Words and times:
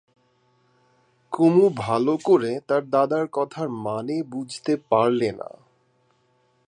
কুমু 1.33 1.65
ভালো 1.77 2.13
করে 2.23 2.51
তার 2.67 2.83
দাদার 2.89 3.25
কথার 3.31 3.69
মানে 3.69 4.23
বুঝতে 4.23 4.73
পারলে 4.89 5.29
না। 5.31 5.49